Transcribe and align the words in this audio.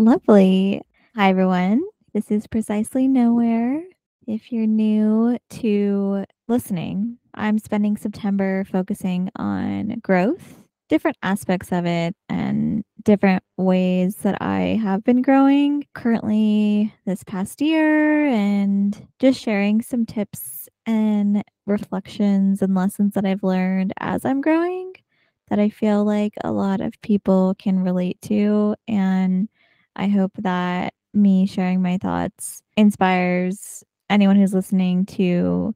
Lovely. 0.00 0.80
Hi, 1.14 1.28
everyone. 1.28 1.82
This 2.14 2.30
is 2.30 2.46
Precisely 2.46 3.06
Nowhere. 3.06 3.84
If 4.26 4.50
you're 4.50 4.66
new 4.66 5.36
to 5.50 6.24
listening, 6.48 7.18
I'm 7.34 7.58
spending 7.58 7.98
September 7.98 8.64
focusing 8.64 9.28
on 9.36 10.00
growth, 10.02 10.56
different 10.88 11.18
aspects 11.22 11.70
of 11.70 11.84
it, 11.84 12.16
and 12.30 12.82
different 13.02 13.42
ways 13.58 14.16
that 14.22 14.40
I 14.40 14.80
have 14.82 15.04
been 15.04 15.20
growing 15.20 15.86
currently 15.94 16.94
this 17.04 17.22
past 17.22 17.60
year, 17.60 18.24
and 18.24 19.06
just 19.18 19.38
sharing 19.38 19.82
some 19.82 20.06
tips 20.06 20.66
and 20.86 21.42
reflections 21.66 22.62
and 22.62 22.74
lessons 22.74 23.12
that 23.12 23.26
I've 23.26 23.42
learned 23.42 23.92
as 23.98 24.24
I'm 24.24 24.40
growing 24.40 24.94
that 25.50 25.58
I 25.58 25.68
feel 25.68 26.04
like 26.06 26.32
a 26.42 26.52
lot 26.52 26.80
of 26.80 26.94
people 27.02 27.54
can 27.58 27.80
relate 27.80 28.18
to. 28.22 28.76
And 28.88 29.50
I 29.96 30.08
hope 30.08 30.32
that 30.38 30.94
me 31.12 31.46
sharing 31.46 31.82
my 31.82 31.98
thoughts 31.98 32.62
inspires 32.76 33.84
anyone 34.08 34.36
who's 34.36 34.54
listening 34.54 35.06
to 35.06 35.74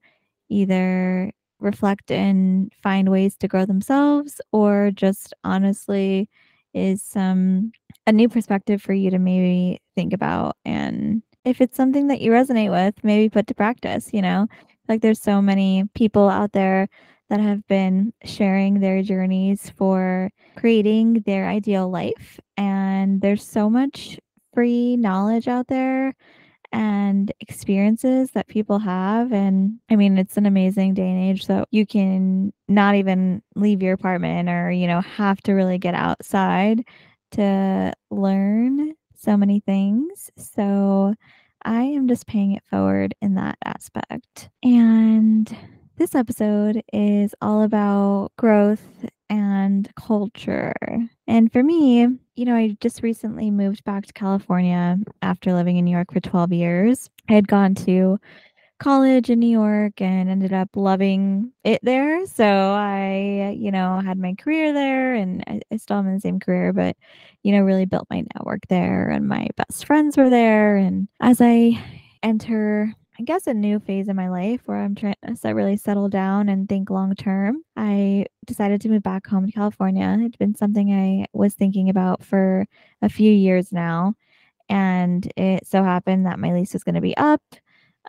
either 0.49 1.31
reflect 1.61 2.11
and 2.11 2.73
find 2.83 3.11
ways 3.11 3.37
to 3.39 3.49
grow 3.49 3.65
themselves 3.65 4.41
or 4.53 4.91
just 4.95 5.33
honestly 5.45 6.29
is 6.75 7.03
some 7.03 7.73
a 8.07 8.13
new 8.13 8.29
perspective 8.29 8.83
for 8.83 8.93
you 8.93 9.11
to 9.11 9.19
maybe 9.19 9.81
think 9.95 10.13
about. 10.13 10.57
And 10.65 11.23
if 11.45 11.61
it's 11.61 11.77
something 11.77 12.09
that 12.09 12.21
you 12.21 12.31
resonate 12.31 12.71
with 12.71 13.03
maybe 13.03 13.29
put 13.31 13.47
to 13.49 13.55
practice 13.55 14.11
you 14.13 14.23
know? 14.23 14.47
Like 14.89 15.01
there's 15.01 15.23
so 15.23 15.41
many 15.41 15.85
people 15.95 16.29
out 16.29 16.53
there 16.53 16.89
that 17.31 17.41
have 17.41 17.67
been 17.67 18.13
sharing 18.25 18.81
their 18.81 19.03
journeys 19.03 19.71
for 19.77 20.31
creating 20.57 21.23
their 21.27 21.49
ideal 21.49 21.89
life 21.89 22.39
and 22.57 23.21
there's 23.21 23.47
so 23.47 23.69
much 23.69 24.19
free 24.53 24.97
knowledge 24.97 25.49
out 25.49 25.67
there 25.69 26.15
and 26.73 27.33
experiences 27.41 28.33
that 28.33 28.49
people 28.49 28.81
have. 28.81 29.33
And 29.33 29.79
I 29.91 29.97
mean, 29.97 30.19
it's 30.19 30.37
an 30.37 30.45
amazing 30.45 30.95
day 30.95 31.09
and 31.09 31.31
age. 31.31 31.47
So 31.47 31.65
you 31.71 31.87
can 31.87 32.53
not 32.67 32.97
even 32.97 33.43
leave 33.55 33.81
your 33.81 33.95
apartment 33.95 34.49
or, 34.49 34.73
you 34.73 34.89
know, 34.89 35.01
have 35.01 35.41
to 35.43 35.53
really 35.53 35.79
get 35.79 35.95
outside 35.95 36.85
to 37.33 37.93
learn 38.11 38.95
so 39.15 39.37
many 39.37 39.61
things. 39.61 40.31
So 40.37 41.15
I 41.65 41.83
am 41.83 42.09
just 42.09 42.27
paying 42.27 42.53
it 42.53 42.65
forward 42.69 43.15
in 43.23 43.35
that 43.37 43.57
aspect. 43.65 44.51
And 44.65 45.57
this 45.97 46.15
episode 46.15 46.83
is 46.93 47.35
all 47.41 47.63
about 47.63 48.31
growth 48.37 49.05
and 49.31 49.89
culture. 49.97 50.75
And 51.27 51.53
for 51.53 51.63
me, 51.63 52.03
you 52.35 52.45
know, 52.45 52.57
I 52.57 52.77
just 52.81 53.03
recently 53.03 53.51
moved 53.51 53.85
back 53.85 54.07
to 54.07 54.13
California 54.13 54.99
after 55.23 55.53
living 55.53 55.77
in 55.77 55.85
New 55.85 55.93
York 55.93 56.13
for 56.13 56.21
12 56.21 56.53
years. 56.53 57.11
I 57.29 57.35
had 57.35 57.49
gone 57.49 57.75
to 57.77 58.19
college 58.81 59.31
in 59.31 59.39
New 59.39 59.49
York 59.49 60.01
and 60.01 60.29
ended 60.29 60.53
up 60.53 60.69
loving 60.75 61.53
it 61.63 61.81
there. 61.83 62.27
So 62.27 62.45
I, 62.45 63.57
you 63.57 63.71
know, 63.71 64.01
had 64.01 64.19
my 64.19 64.35
career 64.35 64.73
there 64.73 65.15
and 65.15 65.45
I, 65.71 65.77
still 65.77 65.99
am 65.99 66.09
in 66.09 66.15
the 66.15 66.21
same 66.21 66.41
career, 66.41 66.73
but, 66.73 66.97
you 67.45 67.53
know, 67.53 67.63
really 67.63 67.87
built 67.87 68.09
my 68.11 68.25
network 68.35 68.67
there 68.69 69.09
and 69.11 69.29
my 69.29 69.49
best 69.57 69.87
friends 69.87 70.17
were 70.17 70.29
there. 70.29 70.77
And 70.77 71.09
as 71.21 71.41
I 71.41 71.81
enter 72.23 72.93
I 73.19 73.23
guess 73.23 73.47
a 73.47 73.55
new 73.55 73.79
phase 73.79 74.09
in 74.09 74.17
my 74.17 74.29
life 74.29 74.63
where 74.67 74.79
I'm 74.79 74.97
trying 74.97 75.15
to 75.25 75.49
really 75.51 75.77
settle 75.77 76.09
down 76.09 76.49
and 76.49 76.69
think 76.69 76.91
long 76.91 77.15
term. 77.15 77.63
I 77.77 78.27
decided 78.45 78.81
to 78.81 78.89
move 78.89 79.05
back 79.05 79.27
home 79.27 79.47
to 79.47 79.53
California. 79.53 80.17
It's 80.21 80.37
been 80.37 80.57
something 80.57 80.93
I 80.93 81.27
was 81.33 81.55
thinking 81.55 81.89
about 81.89 82.25
for 82.25 82.67
a 83.03 83.09
few 83.09 83.31
years 83.31 83.71
now. 83.73 84.15
And 84.69 85.31
it 85.37 85.67
so 85.67 85.85
happened 85.85 86.27
that 86.27 86.41
my 86.41 86.53
lease 86.53 86.73
was 86.73 86.83
going 86.83 86.97
to 86.97 87.01
be 87.01 87.17
up. 87.17 87.43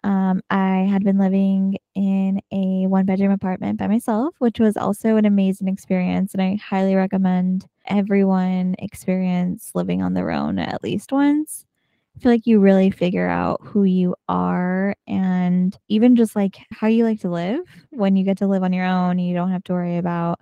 Um, 0.04 0.42
I 0.50 0.88
had 0.92 1.04
been 1.04 1.20
living 1.20 1.78
in 1.94 2.42
a 2.52 2.88
one 2.88 3.06
bedroom 3.06 3.32
apartment 3.32 3.78
by 3.78 3.88
myself, 3.88 4.36
which 4.40 4.60
was 4.60 4.76
also 4.76 5.18
an 5.18 5.26
amazing 5.26 5.68
experience. 5.68 6.34
And 6.34 6.42
I 6.42 6.56
highly 6.56 6.96
recommend 6.96 7.68
everyone 7.86 8.76
experience 8.80 9.72
living 9.76 10.02
on 10.02 10.16
their 10.16 10.32
own 10.32 10.58
at 10.58 10.84
least 10.84 11.12
once. 11.12 11.66
I 12.16 12.20
feel 12.20 12.32
like 12.32 12.48
you 12.48 12.60
really 12.60 12.92
figure 12.92 13.28
out 13.28 13.60
who 13.64 13.84
you 13.84 14.16
are 14.30 14.96
and 15.08 15.78
even 15.90 16.16
just 16.16 16.36
like 16.36 16.58
how 16.72 16.88
you 16.88 17.04
like 17.04 17.20
to 17.22 17.30
live 17.30 17.62
when 17.92 18.16
you 18.16 18.24
get 18.24 18.38
to 18.38 18.48
live 18.48 18.64
on 18.64 18.74
your 18.74 18.86
own. 18.86 19.20
You 19.20 19.36
don't 19.36 19.52
have 19.52 19.64
to 19.66 19.74
worry 19.74 19.98
about 19.98 20.40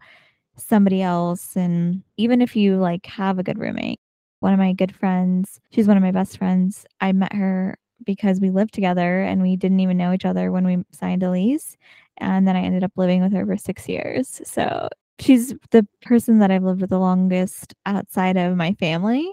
somebody 0.58 1.02
else. 1.02 1.56
And 1.56 2.04
even 2.18 2.42
if 2.42 2.56
you 2.56 2.78
like 2.78 3.06
have 3.08 3.40
a 3.40 3.44
good 3.44 3.60
roommate, 3.60 4.00
one 4.40 4.54
of 4.54 4.60
my 4.60 4.74
good 4.74 4.96
friends, 4.96 5.60
she's 5.72 5.88
one 5.88 5.98
of 5.98 6.04
my 6.04 6.12
best 6.12 6.38
friends. 6.38 6.86
I 7.02 7.12
met 7.12 7.34
her 7.34 7.76
because 8.06 8.40
we 8.40 8.52
lived 8.52 8.74
together 8.74 9.24
and 9.24 9.42
we 9.42 9.56
didn't 9.56 9.80
even 9.80 9.98
know 9.98 10.14
each 10.14 10.26
other 10.26 10.52
when 10.52 10.66
we 10.66 10.84
signed 10.92 11.24
a 11.24 11.32
lease. 11.32 11.78
And 12.18 12.48
then 12.48 12.56
I 12.56 12.62
ended 12.62 12.84
up 12.84 12.92
living 12.98 13.22
with 13.24 13.34
her 13.34 13.46
for 13.46 13.58
six 13.58 13.90
years. 13.90 14.42
So 14.46 14.90
she's 15.20 15.56
the 15.72 15.88
person 16.04 16.40
that 16.40 16.52
I've 16.52 16.64
lived 16.64 16.82
with 16.82 16.92
the 16.92 17.00
longest 17.00 17.74
outside 17.86 18.38
of 18.38 18.56
my 18.58 18.74
family 18.74 19.32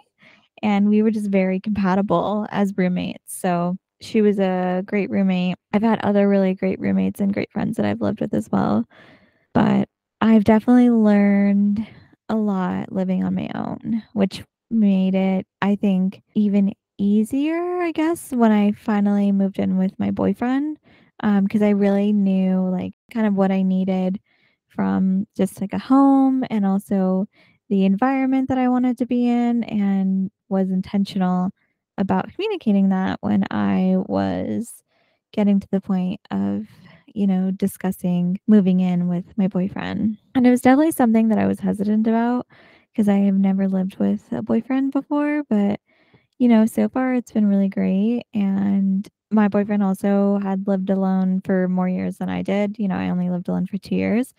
and 0.62 0.88
we 0.88 1.02
were 1.02 1.10
just 1.10 1.30
very 1.30 1.60
compatible 1.60 2.46
as 2.50 2.76
roommates. 2.76 3.38
So 3.38 3.76
she 4.00 4.22
was 4.22 4.38
a 4.38 4.82
great 4.86 5.10
roommate. 5.10 5.56
I've 5.72 5.82
had 5.82 6.00
other 6.00 6.28
really 6.28 6.54
great 6.54 6.80
roommates 6.80 7.20
and 7.20 7.34
great 7.34 7.52
friends 7.52 7.76
that 7.76 7.86
I've 7.86 8.00
lived 8.00 8.20
with 8.20 8.34
as 8.34 8.50
well. 8.50 8.84
But 9.52 9.88
I've 10.20 10.44
definitely 10.44 10.90
learned 10.90 11.86
a 12.28 12.34
lot 12.34 12.92
living 12.92 13.24
on 13.24 13.34
my 13.34 13.50
own, 13.54 14.02
which 14.12 14.42
made 14.70 15.14
it, 15.14 15.46
I 15.60 15.76
think, 15.76 16.22
even 16.34 16.72
easier, 16.98 17.80
I 17.80 17.92
guess, 17.92 18.30
when 18.30 18.52
I 18.52 18.72
finally 18.72 19.32
moved 19.32 19.58
in 19.58 19.76
with 19.78 19.98
my 19.98 20.10
boyfriend. 20.10 20.78
Because 21.20 21.60
um, 21.60 21.68
I 21.68 21.70
really 21.70 22.12
knew, 22.12 22.68
like, 22.70 22.94
kind 23.12 23.26
of 23.26 23.34
what 23.34 23.50
I 23.50 23.62
needed 23.62 24.18
from 24.68 25.26
just 25.36 25.60
like 25.60 25.74
a 25.74 25.78
home 25.78 26.44
and 26.48 26.64
also 26.64 27.26
the 27.68 27.84
environment 27.84 28.48
that 28.48 28.56
I 28.56 28.68
wanted 28.68 28.96
to 28.98 29.06
be 29.06 29.28
in 29.28 29.64
and 29.64 30.30
was 30.50 30.70
intentional 30.70 31.50
about 31.98 32.32
communicating 32.34 32.88
that 32.90 33.18
when 33.22 33.44
I 33.50 33.96
was 34.06 34.82
getting 35.32 35.60
to 35.60 35.68
the 35.70 35.80
point 35.80 36.20
of, 36.30 36.66
you 37.14 37.26
know, 37.26 37.50
discussing 37.50 38.38
moving 38.46 38.80
in 38.80 39.08
with 39.08 39.24
my 39.36 39.48
boyfriend. 39.48 40.18
And 40.34 40.46
it 40.46 40.50
was 40.50 40.60
definitely 40.62 40.92
something 40.92 41.28
that 41.28 41.38
I 41.38 41.46
was 41.46 41.60
hesitant 41.60 42.06
about 42.06 42.46
because 42.92 43.08
I 43.08 43.18
have 43.18 43.36
never 43.36 43.68
lived 43.68 43.96
with 43.98 44.24
a 44.32 44.42
boyfriend 44.42 44.92
before, 44.92 45.42
but 45.48 45.80
you 46.38 46.48
know, 46.48 46.66
so 46.66 46.88
far 46.88 47.14
it's 47.14 47.32
been 47.32 47.46
really 47.48 47.68
great 47.68 48.24
and 48.34 49.08
my 49.30 49.48
boyfriend 49.48 49.82
also 49.82 50.38
had 50.42 50.66
lived 50.66 50.90
alone 50.90 51.40
for 51.44 51.68
more 51.68 51.88
years 51.88 52.18
than 52.18 52.28
I 52.28 52.42
did. 52.42 52.78
You 52.78 52.88
know, 52.88 52.96
I 52.96 53.10
only 53.10 53.30
lived 53.30 53.48
alone 53.48 53.66
for 53.66 53.78
2 53.78 53.94
years. 53.94 54.34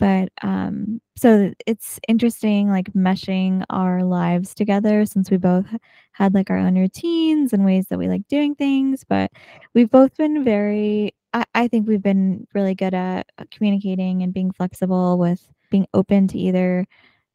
But, 0.00 0.30
um, 0.42 1.00
so 1.18 1.52
it's 1.66 2.00
interesting, 2.08 2.70
like, 2.70 2.92
meshing 2.94 3.64
our 3.70 4.04
lives 4.04 4.54
together 4.54 5.06
since 5.06 5.30
we 5.30 5.38
both 5.38 5.66
had, 6.12 6.34
like, 6.34 6.50
our 6.50 6.58
own 6.58 6.76
routines 6.76 7.52
and 7.54 7.66
ways 7.66 7.86
that 7.90 7.98
we 8.00 8.08
like 8.08 8.26
doing 8.28 8.56
things, 8.56 9.04
but 9.08 9.30
we've 9.74 9.90
both 9.90 10.16
been 10.18 10.44
very 10.44 11.14
I 11.34 11.44
I 11.54 11.68
think 11.68 11.88
we've 11.88 12.02
been 12.02 12.46
really 12.54 12.74
good 12.76 12.94
at 12.94 13.28
uh, 13.38 13.44
communicating 13.52 14.22
and 14.22 14.34
being 14.34 14.52
flexible 14.52 15.18
with 15.18 15.46
being 15.70 15.86
open 15.94 16.28
to 16.28 16.38
either 16.38 16.86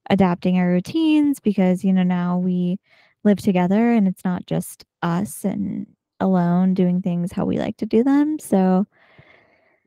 adapting 0.10 0.58
our 0.60 0.70
routines 0.70 1.40
because, 1.42 1.84
you 1.84 1.94
know, 1.94 2.04
now 2.04 2.38
we 2.40 2.80
live 3.24 3.40
together 3.40 3.92
and 3.92 4.08
it's 4.08 4.24
not 4.26 4.46
just 4.48 4.86
us 5.04 5.44
and 5.46 5.88
alone 6.22 6.74
doing 6.76 7.02
things 7.02 7.32
how 7.34 7.46
we 7.46 7.58
like 7.60 7.78
to 7.78 7.86
do 7.88 8.04
them, 8.04 8.40
so 8.40 8.86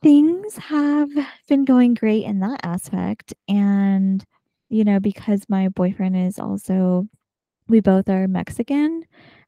Things 0.02 0.56
have 0.58 1.08
been 1.48 1.64
going 1.64 1.94
great 1.94 2.24
in 2.24 2.38
that 2.40 2.60
aspect, 2.62 3.34
and, 3.48 4.24
you 4.68 4.84
know, 4.84 5.00
because 5.00 5.42
my 5.48 5.68
boyfriend 5.68 6.16
is 6.16 6.38
also 6.38 7.08
we 7.68 7.80
both 7.80 8.08
are 8.08 8.28
Mexican, 8.28 9.04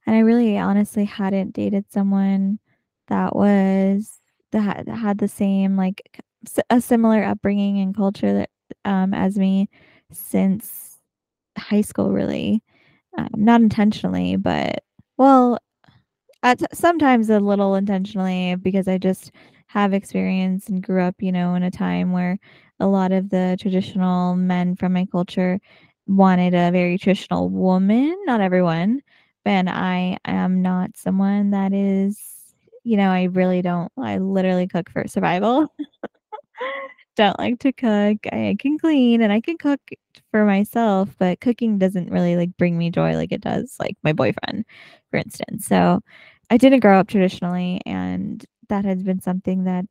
and 0.06 0.17
I 0.17 0.20
really 0.20 0.58
honestly 0.58 1.05
hadn't 1.06 1.55
dated 1.55 1.87
someone 1.93 2.61
that 3.08 3.37
was 3.37 4.20
that 4.52 4.88
had 4.88 5.19
the 5.19 5.29
same, 5.29 5.76
like, 5.76 6.02
a 6.70 6.81
similar 6.81 7.25
upbringing 7.25 7.81
and 7.81 7.97
culture 7.97 8.32
that, 8.35 8.50
um, 8.87 9.14
as 9.14 9.38
me 9.38 9.69
since 10.12 10.99
high 11.58 11.82
school, 11.82 12.12
really. 12.12 12.62
Um, 13.19 13.29
not 13.37 13.62
intentionally, 13.62 14.37
but 14.37 14.85
well, 15.19 15.58
at 16.43 16.61
sometimes 16.76 17.31
a 17.31 17.41
little 17.41 17.75
intentionally 17.76 18.56
because 18.56 18.88
I 18.88 18.99
just 18.99 19.32
have 19.73 19.93
experience 19.93 20.69
and 20.69 20.83
grew 20.83 21.03
up, 21.03 21.17
you 21.21 21.33
know, 21.33 21.55
in 21.55 21.63
a 21.63 21.71
time 21.71 22.13
where 22.13 22.39
a 22.81 22.87
lot 22.87 23.13
of 23.13 23.31
the 23.31 23.57
traditional 23.61 24.35
men 24.37 24.75
from 24.77 24.93
my 24.93 25.07
culture 25.13 25.61
wanted 26.07 26.55
a 26.55 26.71
very 26.73 26.99
traditional 26.99 27.49
woman. 27.49 28.17
Not 28.27 28.41
everyone, 28.41 29.01
but 29.45 29.69
I 29.69 30.19
am 30.25 30.63
not 30.63 30.97
someone 30.97 31.51
that 31.51 31.73
is, 31.73 32.19
you 32.85 32.97
know, 32.97 33.11
I 33.11 33.25
really 33.25 33.63
don't, 33.63 33.93
I 33.99 34.19
literally 34.19 34.67
cook 34.67 34.91
for 34.91 35.07
survival. 35.07 35.73
don't 37.17 37.39
like 37.39 37.59
to 37.61 37.73
cook. 37.73 38.19
I 38.33 38.57
can 38.59 38.79
clean 38.79 39.23
and 39.23 39.33
I 39.33 39.41
can 39.41 39.59
cook 39.59 39.81
for 40.31 40.45
myself, 40.45 41.15
but 41.19 41.41
cooking 41.41 41.79
doesn't 41.79 42.11
really 42.11 42.37
like 42.37 42.57
bring 42.57 42.79
me 42.79 42.91
joy 42.91 43.15
like 43.17 43.33
it 43.33 43.41
does 43.41 43.77
like 43.81 43.97
my 44.03 44.13
boyfriend, 44.13 44.65
for 45.11 45.17
instance. 45.19 45.67
So 45.67 46.01
I 46.51 46.57
didn't 46.57 46.81
grow 46.81 46.99
up 46.99 47.09
traditionally 47.09 47.81
and 47.87 48.45
that 48.71 48.85
has 48.85 49.03
been 49.03 49.21
something 49.21 49.65
that 49.65 49.85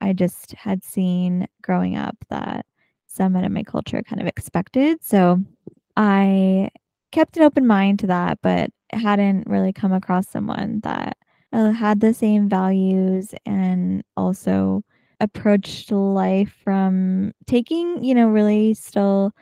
I 0.00 0.12
just 0.12 0.52
had 0.52 0.84
seen 0.84 1.46
growing 1.62 1.96
up 1.96 2.16
that 2.28 2.66
someone 3.06 3.44
in 3.44 3.52
my 3.52 3.62
culture 3.62 4.02
kind 4.02 4.20
of 4.20 4.28
expected. 4.28 4.98
So 5.02 5.40
I 5.96 6.70
kept 7.12 7.36
an 7.36 7.44
open 7.44 7.66
mind 7.66 8.00
to 8.00 8.06
that, 8.08 8.38
but 8.42 8.70
hadn't 8.92 9.46
really 9.46 9.72
come 9.72 9.92
across 9.92 10.28
someone 10.28 10.80
that 10.82 11.16
uh, 11.52 11.70
had 11.70 12.00
the 12.00 12.12
same 12.12 12.48
values 12.48 13.34
and 13.46 14.02
also 14.16 14.82
approached 15.20 15.90
life 15.92 16.54
from 16.62 17.32
taking, 17.46 18.02
you 18.02 18.14
know, 18.14 18.28
really 18.28 18.74
still 18.74 19.32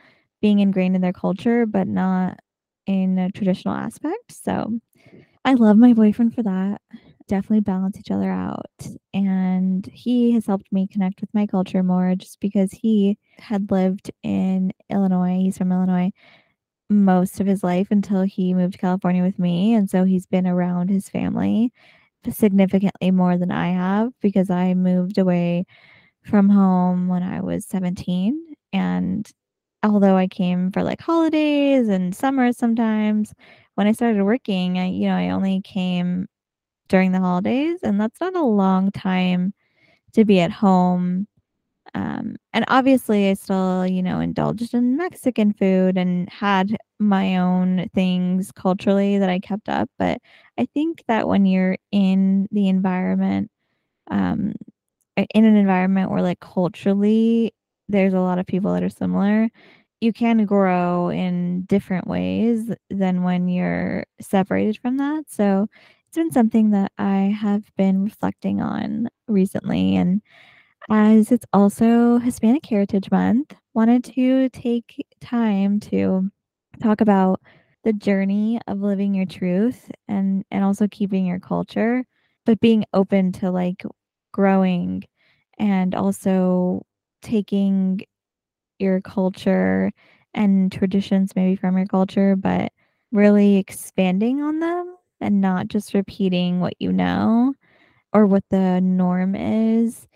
being 0.41 0.59
ingrained 0.59 0.95
in 0.95 1.01
their 1.01 1.13
culture, 1.13 1.65
but 1.65 1.87
not 1.87 2.39
in 2.85 3.17
a 3.17 3.31
traditional 3.31 3.73
aspect. 3.73 4.31
So 4.31 4.79
I 5.45 5.53
love 5.55 5.77
my 5.77 5.93
boyfriend 5.93 6.35
for 6.35 6.43
that. 6.43 6.81
Definitely 7.27 7.61
balance 7.61 7.97
each 7.97 8.11
other 8.11 8.29
out. 8.29 8.65
And 9.13 9.85
he 9.87 10.31
has 10.33 10.45
helped 10.45 10.71
me 10.71 10.87
connect 10.87 11.21
with 11.21 11.33
my 11.33 11.47
culture 11.47 11.81
more 11.81 12.15
just 12.15 12.39
because 12.39 12.71
he 12.71 13.17
had 13.37 13.71
lived 13.71 14.11
in 14.23 14.73
Illinois. 14.89 15.39
He's 15.39 15.57
from 15.57 15.71
Illinois 15.71 16.11
most 16.89 17.39
of 17.41 17.47
his 17.47 17.63
life 17.63 17.89
until 17.91 18.23
he 18.23 18.53
moved 18.53 18.73
to 18.73 18.79
California 18.79 19.23
with 19.23 19.39
me. 19.39 19.73
And 19.73 19.89
so 19.89 20.05
he's 20.05 20.27
been 20.27 20.47
around 20.47 20.89
his 20.89 21.09
family 21.09 21.71
significantly 22.31 23.11
more 23.11 23.37
than 23.37 23.51
I 23.51 23.69
have 23.73 24.13
because 24.21 24.49
I 24.49 24.73
moved 24.75 25.17
away 25.17 25.65
from 26.23 26.49
home 26.49 27.07
when 27.07 27.23
I 27.23 27.41
was 27.41 27.65
17. 27.65 28.55
And 28.73 29.29
although 29.83 30.15
I 30.17 30.27
came 30.27 30.71
for 30.71 30.83
like 30.83 31.01
holidays 31.01 31.87
and 31.89 32.15
summers 32.15 32.57
sometimes, 32.57 33.33
when 33.75 33.87
I 33.87 33.91
started 33.93 34.23
working, 34.23 34.79
I, 34.79 34.87
you 34.89 35.07
know, 35.07 35.15
I 35.15 35.29
only 35.29 35.61
came 35.61 36.27
during 36.93 37.11
the 37.13 37.19
holidays, 37.21 37.79
and 37.83 37.99
that's 38.01 38.21
not 38.21 38.37
a 38.37 38.43
long 38.45 38.91
time 38.93 39.53
to 40.13 40.25
be 40.25 40.39
at 40.41 40.51
home. 40.51 41.27
Um, 41.95 42.37
and 42.53 42.65
obviously, 42.69 43.29
I 43.29 43.35
still, 43.35 43.85
you 43.87 44.03
know, 44.03 44.19
indulged 44.19 44.73
in 44.73 44.97
Mexican 44.97 45.53
food 45.53 45.97
and 45.97 46.29
had 46.29 46.77
my 46.99 47.37
own 47.37 47.89
things 47.93 48.51
culturally 48.51 49.19
that 49.19 49.29
I 49.29 49.39
kept 49.39 49.69
up. 49.69 49.89
But 49.99 50.19
I 50.57 50.67
think 50.73 51.03
that 51.07 51.27
when 51.27 51.45
you're 51.45 51.77
in 51.91 52.47
the 52.51 52.69
environment, 52.69 53.51
um, 54.11 54.53
in 55.17 55.45
an 55.45 55.55
environment 55.55 56.11
where 56.11 56.21
like 56.21 56.39
culturally 56.39 57.53
there's 57.89 58.13
a 58.13 58.19
lot 58.19 58.39
of 58.39 58.45
people 58.47 58.73
that 58.73 58.83
are 58.83 58.89
similar, 58.89 59.49
you 60.01 60.13
can 60.13 60.45
grow 60.45 61.09
in 61.09 61.63
different 61.65 62.07
ways 62.07 62.71
than 62.89 63.23
when 63.23 63.47
you're 63.47 64.05
separated 64.21 64.77
from 64.81 64.97
that. 64.97 65.25
So 65.29 65.67
it's 66.13 66.17
been 66.19 66.31
something 66.31 66.69
that 66.71 66.91
I 66.99 67.35
have 67.41 67.63
been 67.75 68.03
reflecting 68.03 68.61
on 68.61 69.09
recently. 69.27 69.95
And 69.95 70.21
as 70.89 71.31
it's 71.31 71.45
also 71.53 72.19
Hispanic 72.19 72.65
Heritage 72.65 73.11
Month, 73.11 73.55
wanted 73.73 74.03
to 74.15 74.49
take 74.49 75.05
time 75.21 75.79
to 75.81 76.29
talk 76.81 77.01
about 77.01 77.41
the 77.83 77.93
journey 77.93 78.59
of 78.67 78.81
living 78.81 79.15
your 79.15 79.25
truth 79.25 79.91
and 80.07 80.45
and 80.51 80.63
also 80.63 80.87
keeping 80.89 81.25
your 81.25 81.39
culture, 81.39 82.05
but 82.45 82.59
being 82.61 82.85
open 82.93 83.31
to 83.33 83.51
like 83.51 83.83
growing 84.33 85.03
and 85.59 85.95
also 85.95 86.83
taking 87.23 88.01
your 88.79 89.01
culture 89.01 89.91
and 90.33 90.71
traditions 90.71 91.35
maybe 91.35 91.55
from 91.55 91.77
your 91.77 91.87
culture, 91.87 92.35
but 92.35 92.71
really 93.11 93.57
expanding 93.57 94.41
on 94.41 94.59
them 94.59 94.92
and 95.23 95.41
not 95.41 95.67
just 95.69 95.93
repeating 95.93 96.59
what 96.59 96.73
you 96.79 96.93
know 96.93 97.53
or 98.13 98.25
what 98.25 98.43
the 98.49 98.81
norm 98.81 99.35
is. 99.35 100.07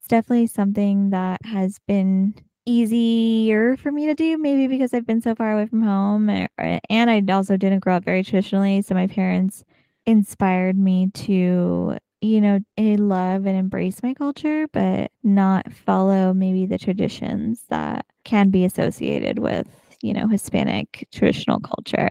It's 0.00 0.08
definitely 0.08 0.48
something 0.48 1.10
that 1.10 1.40
has 1.44 1.78
been 1.86 2.34
easier 2.66 3.76
for 3.76 3.92
me 3.92 4.06
to 4.06 4.14
do, 4.14 4.38
maybe 4.38 4.66
because 4.68 4.94
I've 4.94 5.06
been 5.06 5.22
so 5.22 5.34
far 5.34 5.52
away 5.52 5.66
from 5.66 5.82
home. 5.82 6.30
Eh, 6.30 6.46
eh, 6.58 6.80
and 6.90 7.10
I 7.10 7.22
also 7.32 7.56
didn't 7.56 7.80
grow 7.80 7.96
up 7.96 8.04
very 8.04 8.24
traditionally. 8.24 8.82
So 8.82 8.94
my 8.94 9.06
parents 9.06 9.64
inspired 10.06 10.76
me 10.78 11.10
to 11.14 11.98
you 12.20 12.40
know, 12.40 12.58
love 12.78 13.44
and 13.44 13.56
embrace 13.56 14.02
my 14.02 14.14
culture, 14.14 14.66
but 14.72 15.10
not 15.22 15.70
follow 15.74 16.32
maybe 16.32 16.64
the 16.64 16.78
traditions 16.78 17.64
that 17.68 18.06
can 18.24 18.48
be 18.48 18.64
associated 18.64 19.38
with, 19.38 19.68
you 20.00 20.14
know, 20.14 20.26
Hispanic 20.26 21.06
traditional 21.12 21.60
culture. 21.60 22.10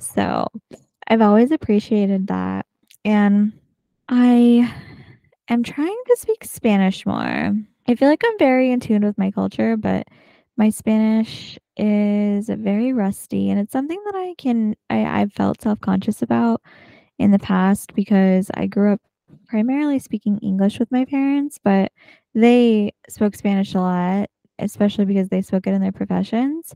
So 0.00 0.48
I've 1.08 1.22
always 1.22 1.50
appreciated 1.50 2.28
that. 2.28 2.66
And 3.04 3.52
I 4.08 4.72
am 5.48 5.62
trying 5.62 5.98
to 6.06 6.16
speak 6.18 6.44
Spanish 6.44 7.04
more. 7.06 7.54
I 7.86 7.94
feel 7.94 8.08
like 8.08 8.22
I'm 8.24 8.38
very 8.38 8.72
in 8.72 8.80
tune 8.80 9.04
with 9.04 9.18
my 9.18 9.30
culture, 9.30 9.76
but 9.76 10.06
my 10.56 10.70
Spanish 10.70 11.58
is 11.76 12.48
very 12.48 12.92
rusty 12.92 13.50
and 13.50 13.58
it's 13.58 13.72
something 13.72 14.00
that 14.04 14.14
I 14.14 14.34
can 14.38 14.76
I, 14.90 15.22
I've 15.22 15.32
felt 15.32 15.60
self-conscious 15.60 16.22
about 16.22 16.62
in 17.18 17.32
the 17.32 17.38
past 17.38 17.94
because 17.94 18.48
I 18.54 18.66
grew 18.66 18.92
up 18.92 19.00
primarily 19.48 19.98
speaking 19.98 20.38
English 20.38 20.78
with 20.78 20.92
my 20.92 21.04
parents, 21.04 21.58
but 21.62 21.90
they 22.34 22.92
spoke 23.08 23.34
Spanish 23.34 23.74
a 23.74 23.80
lot, 23.80 24.30
especially 24.60 25.04
because 25.04 25.28
they 25.28 25.42
spoke 25.42 25.66
it 25.66 25.74
in 25.74 25.82
their 25.82 25.92
professions 25.92 26.72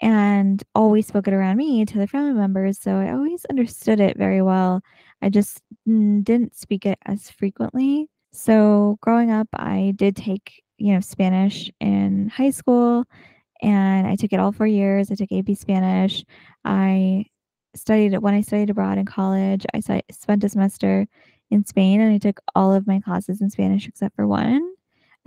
and 0.00 0.62
always 0.74 1.06
spoke 1.06 1.26
it 1.26 1.34
around 1.34 1.56
me 1.56 1.84
to 1.84 1.98
the 1.98 2.06
family 2.06 2.32
members. 2.32 2.78
So 2.80 2.96
I 2.96 3.12
always 3.12 3.44
understood 3.46 4.00
it 4.00 4.16
very 4.16 4.42
well. 4.42 4.80
I 5.22 5.28
just 5.28 5.60
didn't 5.86 6.56
speak 6.56 6.86
it 6.86 6.98
as 7.06 7.30
frequently. 7.30 8.08
So 8.32 8.98
growing 9.00 9.30
up, 9.30 9.48
I 9.54 9.94
did 9.96 10.14
take, 10.14 10.62
you 10.76 10.94
know, 10.94 11.00
Spanish 11.00 11.70
in 11.80 12.28
high 12.28 12.50
school 12.50 13.04
and 13.60 14.06
I 14.06 14.14
took 14.14 14.32
it 14.32 14.38
all 14.38 14.52
four 14.52 14.66
years. 14.66 15.10
I 15.10 15.16
took 15.16 15.32
AP 15.32 15.56
Spanish. 15.56 16.24
I 16.64 17.26
studied 17.74 18.16
when 18.18 18.34
I 18.34 18.42
studied 18.42 18.70
abroad 18.70 18.98
in 18.98 19.06
college. 19.06 19.66
I 19.74 19.80
spent 20.10 20.44
a 20.44 20.48
semester 20.48 21.06
in 21.50 21.64
Spain 21.64 22.00
and 22.00 22.12
I 22.12 22.18
took 22.18 22.40
all 22.54 22.72
of 22.72 22.86
my 22.86 23.00
classes 23.00 23.40
in 23.40 23.50
Spanish 23.50 23.88
except 23.88 24.14
for 24.14 24.28
one. 24.28 24.74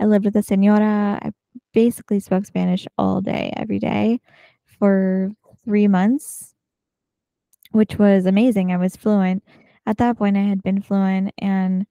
I 0.00 0.06
lived 0.06 0.24
with 0.24 0.36
a 0.36 0.42
senora. 0.42 1.18
I 1.22 1.32
basically 1.74 2.20
spoke 2.20 2.46
Spanish 2.46 2.86
all 2.96 3.20
day, 3.20 3.52
every 3.56 3.78
day 3.78 4.20
for 4.82 5.30
three 5.64 5.86
months, 5.86 6.54
which 7.70 8.00
was 8.00 8.26
amazing. 8.26 8.72
I 8.72 8.78
was 8.78 8.96
fluent. 8.96 9.44
At 9.86 9.98
that 9.98 10.18
point, 10.18 10.36
I 10.36 10.40
had 10.40 10.60
been 10.60 10.82
fluent. 10.82 11.32
And, 11.38 11.86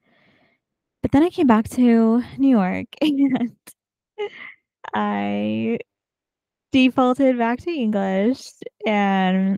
but 1.02 1.14
then 1.14 1.24
I 1.24 1.30
came 1.30 1.48
back 1.48 1.70
to 1.70 2.22
New 2.38 2.50
York 2.50 2.88
and 3.02 3.56
I 4.94 5.80
defaulted 6.74 7.38
back 7.38 7.60
to 7.60 7.72
English 7.72 8.44
and 8.86 9.58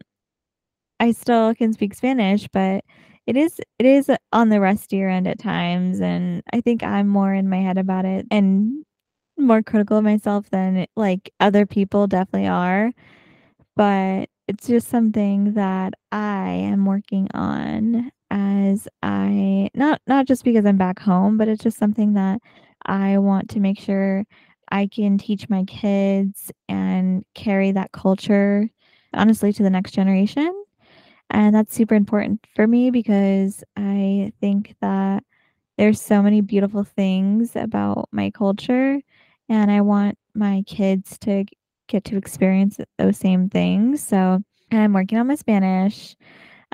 I 0.99 1.11
still 1.11 1.55
can 1.55 1.73
speak 1.73 1.95
Spanish, 1.95 2.47
but 2.53 2.85
it 3.25 3.35
is 3.35 3.59
it 3.79 3.87
is 3.87 4.11
on 4.31 4.49
the 4.49 4.59
rustier 4.59 5.09
end 5.09 5.27
at 5.27 5.39
times, 5.39 6.01
and 6.01 6.43
I 6.53 6.61
think 6.61 6.83
I'm 6.83 7.07
more 7.07 7.33
in 7.33 7.49
my 7.49 7.61
head 7.61 7.79
about 7.79 8.05
it 8.05 8.27
and 8.29 8.85
more 9.39 9.63
critical 9.63 9.97
of 9.97 10.03
myself 10.03 10.49
than, 10.51 10.85
like, 10.95 11.31
other 11.39 11.65
people 11.65 12.05
definitely 12.07 12.47
are, 12.47 12.91
but 13.75 14.29
it's 14.47 14.67
just 14.67 14.89
something 14.89 15.53
that 15.53 15.93
I 16.11 16.49
am 16.49 16.85
working 16.85 17.27
on 17.33 18.11
as 18.31 18.87
I 19.03 19.69
not 19.75 20.01
not 20.07 20.25
just 20.27 20.43
because 20.43 20.65
I'm 20.65 20.77
back 20.77 20.99
home, 20.99 21.37
but 21.37 21.47
it's 21.47 21.63
just 21.63 21.77
something 21.77 22.13
that 22.13 22.41
I 22.85 23.17
want 23.19 23.49
to 23.51 23.59
make 23.59 23.79
sure 23.79 24.25
I 24.71 24.87
can 24.87 25.17
teach 25.17 25.49
my 25.49 25.63
kids 25.65 26.51
and 26.69 27.23
carry 27.35 27.71
that 27.71 27.91
culture, 27.91 28.69
honestly, 29.13 29.53
to 29.53 29.63
the 29.63 29.69
next 29.69 29.91
generation. 29.91 30.63
And 31.29 31.55
that's 31.55 31.73
super 31.73 31.95
important 31.95 32.45
for 32.55 32.67
me 32.67 32.91
because 32.91 33.63
I 33.75 34.33
think 34.41 34.75
that 34.81 35.23
there's 35.77 36.01
so 36.01 36.21
many 36.21 36.41
beautiful 36.41 36.83
things 36.83 37.55
about 37.55 38.09
my 38.11 38.31
culture 38.31 38.99
and 39.49 39.71
I 39.71 39.81
want 39.81 40.17
my 40.35 40.63
kids 40.67 41.17
to 41.19 41.45
get 41.93 42.03
to 42.05 42.17
experience 42.17 42.79
those 42.97 43.17
same 43.17 43.49
things. 43.49 44.05
So, 44.05 44.43
and 44.71 44.81
I'm 44.81 44.93
working 44.93 45.17
on 45.17 45.27
my 45.27 45.35
Spanish. 45.35 46.15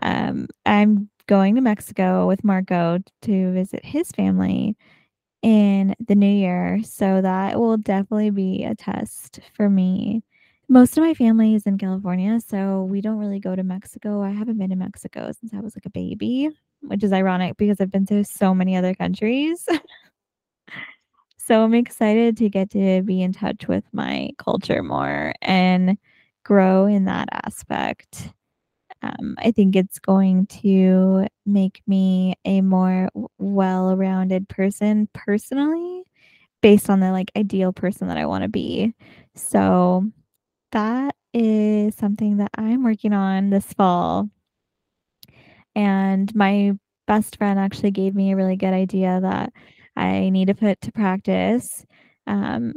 Um, 0.01 0.47
I'm 0.65 1.09
going 1.27 1.55
to 1.55 1.61
Mexico 1.61 2.27
with 2.27 2.43
Marco 2.43 2.99
to 3.23 3.53
visit 3.53 3.85
his 3.85 4.11
family 4.11 4.75
in 5.43 5.95
the 6.07 6.15
new 6.15 6.27
year. 6.31 6.81
So 6.83 7.21
that 7.21 7.59
will 7.59 7.77
definitely 7.77 8.31
be 8.31 8.63
a 8.63 8.75
test 8.75 9.39
for 9.55 9.69
me 9.69 10.23
most 10.69 10.97
of 10.97 11.03
my 11.03 11.15
family 11.15 11.55
is 11.55 11.65
in 11.65 11.79
California, 11.79 12.39
so 12.39 12.83
we 12.83 13.01
don't 13.01 13.17
really 13.17 13.39
go 13.39 13.55
to 13.55 13.63
Mexico. 13.63 14.21
I 14.21 14.29
haven't 14.29 14.59
been 14.59 14.69
to 14.69 14.75
Mexico 14.75 15.31
since 15.31 15.51
I 15.51 15.59
was 15.59 15.75
like 15.75 15.87
a 15.87 15.89
baby, 15.89 16.49
which 16.81 17.03
is 17.03 17.11
ironic 17.11 17.57
because 17.57 17.81
I've 17.81 17.91
been 17.91 18.05
to 18.05 18.23
so 18.23 18.53
many 18.53 18.77
other 18.77 18.93
countries. 18.93 19.65
So 21.49 21.63
I'm 21.63 21.73
excited 21.73 22.37
to 22.37 22.47
get 22.49 22.69
to 22.73 23.01
be 23.01 23.23
in 23.23 23.33
touch 23.33 23.67
with 23.67 23.83
my 23.91 24.29
culture 24.37 24.83
more 24.83 25.33
and 25.41 25.97
grow 26.45 26.85
in 26.85 27.05
that 27.05 27.27
aspect. 27.31 28.29
Um, 29.03 29.35
I 29.39 29.51
think 29.51 29.75
it's 29.75 29.99
going 29.99 30.47
to 30.63 31.27
make 31.45 31.81
me 31.87 32.35
a 32.45 32.61
more 32.61 33.09
well-rounded 33.39 34.49
person 34.49 35.09
personally 35.13 36.03
based 36.61 36.89
on 36.89 37.01
the, 37.01 37.11
like, 37.11 37.31
ideal 37.37 37.73
person 37.73 38.07
that 38.09 38.17
I 38.17 38.25
wanna 38.27 38.49
be. 38.49 38.93
So, 39.35 40.05
that 40.73 41.15
is 41.33 41.95
something 41.95 42.37
that 42.37 42.51
I'm 42.57 42.83
working 42.83 43.13
on 43.13 43.51
this 43.51 43.73
fall. 43.73 44.29
And 45.75 46.33
my 46.35 46.73
best 47.07 47.37
friend 47.37 47.59
actually 47.59 47.91
gave 47.91 48.15
me 48.15 48.31
a 48.31 48.35
really 48.35 48.55
good 48.55 48.73
idea 48.73 49.19
that 49.21 49.53
I 49.99 50.29
need 50.29 50.47
to 50.47 50.55
put 50.55 50.81
to 50.81 50.91
practice, 50.91 51.85
um, 52.27 52.73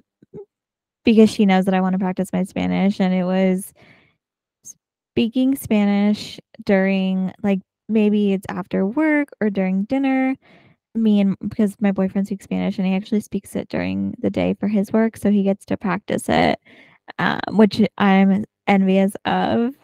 because 1.05 1.31
she 1.31 1.47
knows 1.47 1.65
that 1.67 1.75
I 1.75 1.81
wanna 1.81 1.99
practice 1.99 2.33
my 2.33 2.45
Spanish, 2.45 3.01
and 3.01 3.15
it 3.15 3.25
was 3.25 3.73
speaking 5.13 5.57
Spanish 5.57 6.41
during, 6.65 7.33
like 7.43 7.61
maybe 7.89 8.33
it's 8.33 8.47
after 8.49 8.87
work 8.87 9.29
or 9.41 9.51
during 9.51 9.85
dinner. 9.85 10.37
Me 10.95 11.21
and 11.21 11.37
because 11.49 11.77
my 11.81 11.93
boyfriend 11.93 12.27
speaks 12.27 12.45
Spanish, 12.45 12.79
and 12.79 12.87
he 12.87 12.95
actually 12.95 13.21
speaks 13.21 13.57
it 13.57 13.69
during 13.69 14.15
the 14.21 14.31
day 14.31 14.55
for 14.61 14.69
his 14.69 14.93
work, 14.93 15.17
so 15.17 15.31
he 15.31 15.43
gets 15.43 15.65
to 15.67 15.77
practice 15.77 16.29
it, 16.29 16.59
um, 17.19 17.41
which 17.53 17.81
I'm 17.99 18.45
envious 18.67 19.15
of. 19.27 19.75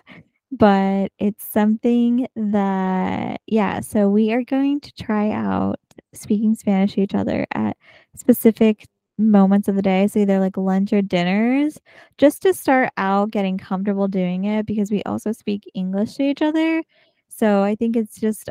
But 0.52 1.12
it's 1.18 1.44
something 1.44 2.26
that 2.36 3.40
yeah, 3.46 3.80
so 3.80 4.08
we 4.10 4.32
are 4.32 4.44
going 4.44 4.80
to 4.80 4.92
try 4.94 5.30
out 5.30 5.80
speaking 6.14 6.54
Spanish 6.54 6.94
to 6.94 7.02
each 7.02 7.14
other 7.14 7.46
at 7.54 7.76
specific 8.16 8.86
moments 9.18 9.68
of 9.68 9.76
the 9.76 9.82
day, 9.82 10.06
so 10.06 10.20
either, 10.20 10.38
like, 10.40 10.56
lunch 10.56 10.92
or 10.92 11.02
dinners, 11.02 11.78
just 12.18 12.42
to 12.42 12.54
start 12.54 12.90
out 12.96 13.30
getting 13.32 13.58
comfortable 13.58 14.08
doing 14.08 14.44
it 14.44 14.66
because 14.66 14.90
we 14.90 15.02
also 15.04 15.32
speak 15.32 15.70
English 15.74 16.14
to 16.14 16.22
each 16.24 16.42
other. 16.42 16.82
So 17.28 17.62
I 17.62 17.74
think 17.76 17.96
it's 17.96 18.20
just 18.20 18.50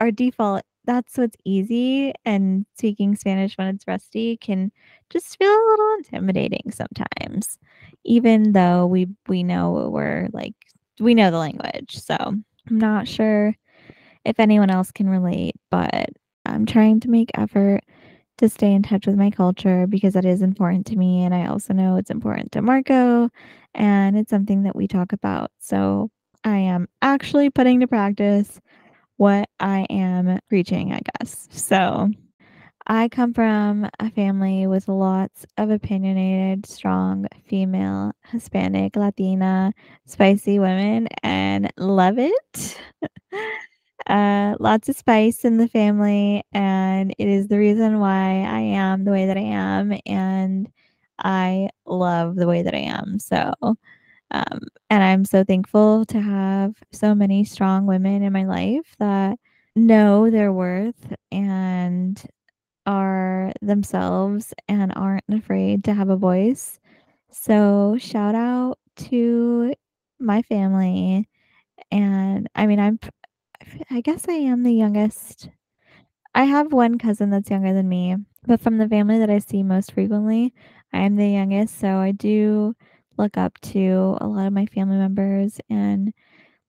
our 0.00 0.10
default 0.12 0.62
that's 0.86 1.18
what's 1.18 1.36
easy, 1.44 2.12
and 2.24 2.66
speaking 2.78 3.14
Spanish 3.16 3.56
when 3.58 3.68
it's 3.68 3.86
rusty 3.88 4.36
can 4.38 4.72
just 5.10 5.38
feel 5.38 5.50
a 5.50 5.68
little 5.70 5.94
intimidating 5.98 6.72
sometimes, 6.72 7.58
even 8.04 8.52
though 8.52 8.86
we 8.86 9.08
we 9.28 9.42
know 9.44 9.90
we're, 9.92 10.28
like 10.32 10.54
we 11.00 11.14
know 11.14 11.30
the 11.30 11.38
language. 11.38 11.98
So, 11.98 12.16
I'm 12.18 12.78
not 12.78 13.08
sure 13.08 13.54
if 14.24 14.40
anyone 14.40 14.70
else 14.70 14.92
can 14.92 15.08
relate, 15.10 15.56
but 15.70 16.10
I'm 16.46 16.66
trying 16.66 17.00
to 17.00 17.10
make 17.10 17.30
effort 17.34 17.82
to 18.38 18.48
stay 18.48 18.72
in 18.72 18.82
touch 18.82 19.06
with 19.06 19.16
my 19.16 19.30
culture 19.30 19.86
because 19.86 20.14
that 20.14 20.24
is 20.24 20.42
important 20.42 20.86
to 20.86 20.96
me, 20.96 21.24
and 21.24 21.34
I 21.34 21.46
also 21.46 21.74
know 21.74 21.96
it's 21.96 22.10
important 22.10 22.52
to 22.52 22.62
Marco, 22.62 23.28
and 23.74 24.16
it's 24.16 24.30
something 24.30 24.62
that 24.64 24.76
we 24.76 24.88
talk 24.88 25.12
about. 25.12 25.50
So, 25.60 26.10
I 26.44 26.56
am 26.58 26.88
actually 27.02 27.50
putting 27.50 27.80
to 27.80 27.86
practice 27.86 28.60
what 29.18 29.48
I 29.60 29.86
am 29.90 30.40
preaching, 30.48 30.92
I 30.92 31.00
guess. 31.20 31.48
So, 31.52 32.10
I 32.86 33.08
come 33.08 33.34
from 33.34 33.88
a 34.00 34.10
family 34.10 34.66
with 34.66 34.88
lots 34.88 35.46
of 35.58 35.70
opinionated, 35.70 36.66
strong 36.66 37.26
female, 37.46 38.12
Hispanic, 38.30 38.96
Latina, 38.96 39.72
spicy 40.06 40.58
women, 40.58 41.08
and 41.22 41.72
love 41.76 42.18
it. 42.18 42.78
Uh, 44.10 44.56
lots 44.60 44.90
of 44.90 44.96
spice 44.96 45.46
in 45.46 45.58
the 45.58 45.68
family, 45.68 46.44
and 46.52 47.14
it 47.18 47.28
is 47.28 47.48
the 47.48 47.58
reason 47.58 48.00
why 48.00 48.42
I 48.44 48.60
am 48.60 49.04
the 49.04 49.12
way 49.12 49.26
that 49.26 49.38
I 49.38 49.42
am, 49.42 49.94
and 50.06 50.68
I 51.20 51.70
love 51.86 52.36
the 52.36 52.48
way 52.48 52.62
that 52.62 52.74
I 52.74 52.80
am. 52.80 53.20
So, 53.20 53.54
um, 54.32 54.60
and 54.90 55.04
I'm 55.04 55.24
so 55.24 55.44
thankful 55.44 56.04
to 56.06 56.20
have 56.20 56.74
so 56.92 57.14
many 57.14 57.44
strong 57.44 57.86
women 57.86 58.22
in 58.22 58.32
my 58.32 58.44
life 58.44 58.94
that 59.00 59.38
know 59.76 60.30
their 60.30 60.52
worth 60.52 61.14
and 61.32 62.22
are 62.86 63.52
themselves 63.62 64.54
and 64.68 64.92
aren't 64.96 65.24
afraid 65.32 65.84
to 65.84 65.94
have 65.94 66.10
a 66.10 66.16
voice. 66.16 66.80
So, 67.32 67.96
shout 68.00 68.34
out 68.34 68.78
to 69.10 69.74
my 70.20 70.42
family, 70.42 71.28
and 71.90 72.48
I 72.54 72.66
mean, 72.66 72.80
I'm 72.80 72.98
I 73.90 74.00
guess 74.00 74.26
I 74.28 74.32
am 74.34 74.62
the 74.62 74.72
youngest. 74.72 75.48
I 76.34 76.44
have 76.44 76.72
1 76.72 76.98
cousin 76.98 77.30
that's 77.30 77.50
younger 77.50 77.74
than 77.74 77.88
me, 77.88 78.16
but 78.46 78.60
from 78.60 78.78
the 78.78 78.88
family 78.88 79.18
that 79.18 79.30
I 79.30 79.38
see 79.40 79.62
most 79.62 79.92
frequently, 79.92 80.54
I 80.92 81.00
am 81.00 81.16
the 81.16 81.28
youngest, 81.28 81.78
so 81.80 81.98
I 81.98 82.12
do 82.12 82.74
look 83.18 83.36
up 83.38 83.60
to 83.62 84.18
a 84.20 84.28
lot 84.28 84.46
of 84.46 84.52
my 84.54 84.66
family 84.66 84.96
members 84.98 85.60
and 85.70 86.12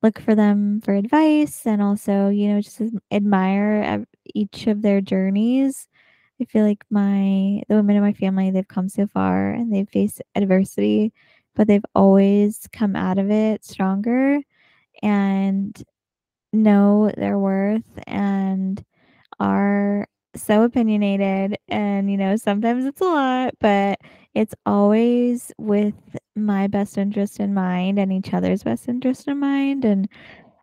look 0.03 0.20
for 0.22 0.36
them 0.36 0.81
for 0.81 0.96
advice 0.96 1.65
and 1.67 1.81
also, 1.81 2.29
you 2.29 2.50
know, 2.50 2.62
just 2.62 2.81
admire 3.12 4.05
each 4.36 4.67
of 4.67 4.81
their 4.84 5.01
journeys. 5.01 5.88
I 6.41 6.46
feel 6.46 6.65
like 6.65 6.86
my 6.91 7.63
the 7.70 7.75
women 7.77 7.98
in 7.98 8.03
my 8.03 8.13
family, 8.13 8.51
they've 8.51 8.67
come 8.67 8.89
so 8.89 9.08
far 9.08 9.51
and 9.51 9.74
they've 9.74 9.89
faced 9.89 10.22
adversity, 10.36 11.13
but 11.55 11.67
they've 11.67 11.86
always 11.96 12.67
come 12.74 12.96
out 12.96 13.20
of 13.20 13.31
it 13.31 13.65
stronger 13.65 14.39
and 15.03 15.84
know 16.53 17.12
their 17.17 17.38
worth 17.39 17.84
and 18.08 18.84
are 19.39 20.08
so 20.36 20.63
opinionated 20.63 21.58
and, 21.70 22.12
you 22.12 22.17
know, 22.17 22.36
sometimes 22.38 22.86
it's 22.86 23.01
a 23.01 23.05
lot, 23.05 23.53
but 23.60 24.00
it's 24.36 24.55
always 24.65 25.51
with 25.58 25.96
my 26.36 26.67
best 26.67 26.98
interest 26.98 27.39
in 27.39 27.53
mind 27.53 28.00
and 28.00 28.13
each 28.13 28.34
other's 28.34 28.63
best 28.63 28.88
interest 28.89 29.27
in 29.27 29.39
mind, 29.39 29.86
and 29.86 30.10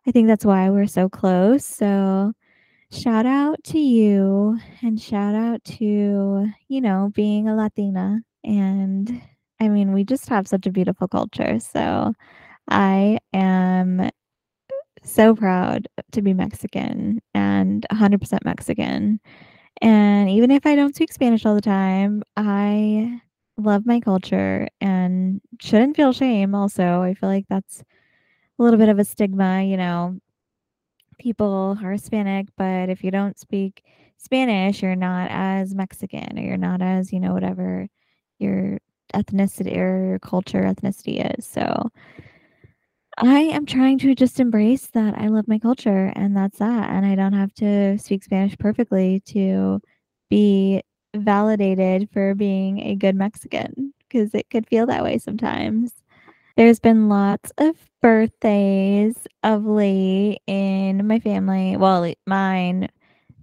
I 0.07 0.11
think 0.11 0.27
that's 0.27 0.45
why 0.45 0.69
we're 0.69 0.87
so 0.87 1.09
close. 1.09 1.65
So, 1.65 2.33
shout 2.91 3.25
out 3.25 3.63
to 3.65 3.79
you 3.79 4.59
and 4.81 4.99
shout 5.01 5.35
out 5.35 5.63
to, 5.65 6.47
you 6.69 6.81
know, 6.81 7.11
being 7.15 7.47
a 7.49 7.55
Latina, 7.55 8.21
and 8.43 9.21
I 9.61 9.69
mean, 9.69 9.93
we 9.93 10.03
just 10.05 10.29
have 10.29 10.47
such 10.47 10.65
a 10.67 10.71
beautiful 10.71 11.07
culture. 11.07 11.59
So, 11.59 12.13
I 12.69 13.19
am 13.33 14.09
so 15.03 15.35
proud 15.35 15.87
to 16.11 16.21
be 16.21 16.33
Mexican 16.33 17.21
and 17.33 17.85
100% 17.91 18.45
Mexican. 18.45 19.19
And 19.81 20.29
even 20.29 20.51
if 20.51 20.65
I 20.65 20.75
don't 20.75 20.95
speak 20.95 21.11
Spanish 21.13 21.45
all 21.45 21.55
the 21.55 21.61
time, 21.61 22.23
I 22.35 23.21
love 23.57 23.85
my 23.85 23.99
culture 23.99 24.67
and 24.81 25.41
shouldn't 25.59 25.95
feel 25.95 26.13
shame 26.13 26.55
also. 26.55 27.01
I 27.01 27.13
feel 27.13 27.29
like 27.29 27.45
that's 27.49 27.83
a 28.59 28.63
little 28.63 28.79
bit 28.79 28.89
of 28.89 28.99
a 28.99 29.05
stigma, 29.05 29.63
you 29.63 29.77
know. 29.77 30.19
People 31.17 31.77
are 31.83 31.91
Hispanic, 31.91 32.47
but 32.57 32.89
if 32.89 33.03
you 33.03 33.11
don't 33.11 33.37
speak 33.37 33.83
Spanish, 34.17 34.81
you're 34.81 34.95
not 34.95 35.29
as 35.31 35.75
Mexican 35.75 36.39
or 36.39 36.41
you're 36.41 36.57
not 36.57 36.81
as, 36.81 37.11
you 37.11 37.19
know, 37.19 37.33
whatever 37.33 37.87
your 38.37 38.79
ethnicity 39.13 39.75
or 39.75 40.07
your 40.09 40.19
culture 40.19 40.61
ethnicity 40.61 41.37
is. 41.37 41.45
So 41.45 41.89
I 43.19 43.39
am 43.41 43.65
trying 43.65 43.97
to 43.99 44.15
just 44.15 44.39
embrace 44.39 44.87
that 44.87 45.17
I 45.17 45.27
love 45.27 45.47
my 45.47 45.59
culture, 45.59 46.11
and 46.15 46.35
that's 46.37 46.59
that, 46.59 46.89
and 46.89 47.05
I 47.05 47.15
don't 47.15 47.33
have 47.33 47.53
to 47.55 47.97
speak 47.97 48.23
Spanish 48.23 48.57
perfectly 48.57 49.19
to 49.27 49.81
be 50.29 50.81
validated 51.15 52.09
for 52.13 52.33
being 52.35 52.79
a 52.79 52.95
good 52.95 53.15
Mexican 53.15 53.93
because 54.07 54.33
it 54.33 54.49
could 54.49 54.67
feel 54.67 54.85
that 54.85 55.03
way 55.03 55.17
sometimes. 55.17 55.91
There's 56.57 56.79
been 56.79 57.09
lots 57.09 57.51
of 57.57 57.75
birthdays 58.01 59.27
of 59.43 59.65
late 59.65 60.39
in 60.47 61.07
my 61.07 61.19
family 61.19 61.77
well, 61.77 62.13
mine, 62.27 62.89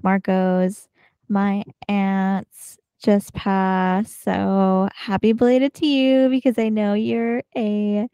Marco's, 0.02 0.88
my 1.28 1.64
aunt's 1.88 2.78
just 3.02 3.35
passed, 3.35 4.23
so 4.25 4.88
happy 4.95 5.33
belated 5.33 5.75
to 5.75 5.87
you 5.87 6.28
because 6.30 6.59
I 6.59 6.68
know 6.71 6.95
you're 6.95 7.42
a 7.56 8.09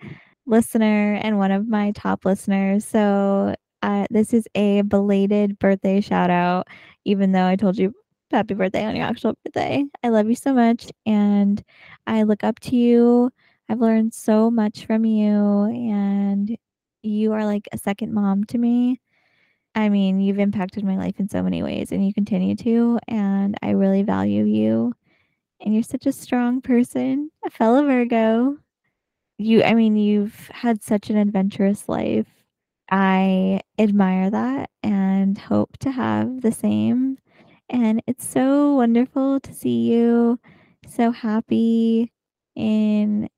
listener 0.46 1.14
and 1.14 1.38
one 1.38 1.50
of 1.52 1.68
my 1.68 1.92
top 1.92 2.25
listeners. 2.25 2.84
So, 2.84 3.54
uh, 3.82 4.06
this 4.11 4.32
is 4.32 4.46
a 4.54 4.82
belated 4.82 5.58
birthday 5.58 6.00
shout 6.00 6.30
out 6.30 6.68
even 7.04 7.32
though 7.32 7.46
I 7.46 7.56
told 7.56 7.78
you 7.78 7.92
happy 8.30 8.54
birthday 8.54 8.84
on 8.84 8.96
your 8.96 9.04
actual 9.06 9.34
birthday. 9.44 9.84
I 10.02 10.08
love 10.08 10.28
you 10.28 10.34
so 10.34 10.52
much, 10.54 10.90
and 11.06 11.62
I 12.06 12.22
look 12.25 12.44
up 12.44 12.61
to 12.61 12.76
you. 12.76 13.30
I've 13.68 13.80
learned 13.80 14.14
so 14.14 14.50
much 14.50 14.87
from 14.87 15.04
you, 15.04 15.64
and 15.64 16.56
you 17.02 17.32
are 17.32 17.44
like 17.44 17.68
a 17.72 17.78
second 17.78 18.12
mom 18.12 18.44
to 18.44 18.58
me. 18.58 19.00
I 19.75 19.88
mean, 19.88 20.20
you've 20.20 20.38
impacted 20.38 20.84
my 20.84 20.96
life 20.96 21.18
in 21.18 21.28
so 21.28 21.42
many 21.42 21.62
ways, 21.62 21.92
and 21.92 22.06
you 22.06 22.12
continue 22.14 22.56
to, 22.56 22.99
and 23.08 23.56
I 23.62 23.70
really 23.70 24.02
value 24.02 24.44
you, 24.44 24.94
and 25.61 25.75
you're 25.75 25.82
such 25.82 26.06
a 26.06 26.12
strong 26.12 26.61
person, 26.61 27.30
a 27.44 27.50
fellow 27.50 27.87
Virgo. 27.87 28.58
You 29.42 29.62
I 29.64 29.75
mean, 29.75 29.96
you've 29.96 30.49
had 30.54 30.82
such 30.84 31.11
an 31.11 31.16
adventurous 31.16 31.88
life. 31.88 32.28
I 32.90 33.61
admire 33.78 34.30
that 34.30 34.70
and 34.84 35.37
hope 35.37 35.78
to 35.78 35.90
have 35.90 36.42
the 36.42 36.52
same, 36.52 37.18
and 37.68 38.00
it's 38.06 38.28
so 38.28 38.75
wonderful 38.76 39.40
to 39.40 39.52
see 39.54 39.90
you 39.92 40.38
so 40.87 41.11
happy 41.11 42.12
in 42.56 43.28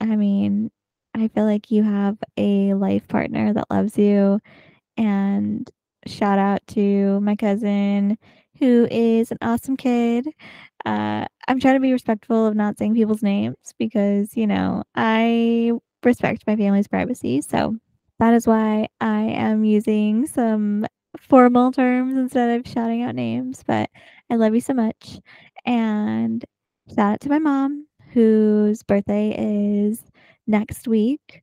I 0.00 0.16
mean, 0.16 0.70
I 1.14 1.28
feel 1.28 1.44
like 1.46 1.70
you 1.70 1.82
have 1.84 2.18
a 2.38 2.74
life 2.74 3.08
partner 3.08 3.52
that 3.54 3.70
loves 3.70 3.98
you, 3.98 4.40
and 4.98 5.70
shout 6.06 6.38
out 6.40 6.66
to 6.68 7.20
my 7.22 7.36
cousin 7.36 8.18
who 8.58 8.86
is 8.90 9.30
an 9.30 9.38
awesome 9.42 9.76
kid. 9.76 10.28
Uh, 10.84 11.26
I'm 11.48 11.60
trying 11.60 11.74
to 11.74 11.80
be 11.80 11.92
respectful 11.92 12.46
of 12.46 12.54
not 12.54 12.78
saying 12.78 12.94
people's 12.94 13.22
names 13.22 13.56
because, 13.78 14.36
you 14.36 14.46
know, 14.46 14.84
I 14.94 15.72
respect 16.04 16.44
my 16.46 16.56
family's 16.56 16.88
privacy, 16.88 17.40
so 17.42 17.76
that 18.18 18.34
is 18.34 18.46
why 18.46 18.88
I 19.00 19.22
am 19.22 19.64
using 19.64 20.26
some 20.26 20.86
formal 21.18 21.72
terms 21.72 22.16
instead 22.16 22.58
of 22.60 22.70
shouting 22.70 23.02
out 23.02 23.14
names, 23.14 23.62
but 23.66 23.88
I 24.30 24.36
love 24.36 24.54
you 24.54 24.60
so 24.60 24.74
much, 24.74 25.18
and 25.64 26.44
shout 26.88 27.14
out 27.14 27.20
to 27.22 27.28
my 27.30 27.38
mom, 27.38 27.86
whose 28.12 28.82
birthday 28.82 29.34
is 29.36 30.02
next 30.46 30.86
week. 30.86 31.42